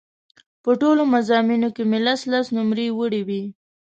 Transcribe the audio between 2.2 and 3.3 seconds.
لس نومرې وړې